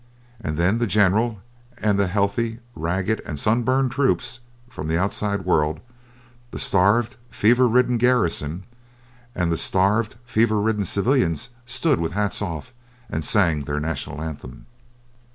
[0.39, 1.41] And then the general
[1.77, 5.79] and the healthy, ragged, and sunburned troopers from the outside world,
[6.49, 8.63] the starved, fever ridden garrison,
[9.35, 12.73] and the starved, fever ridden civilians stood with hats off
[13.11, 14.65] and sang their national anthem.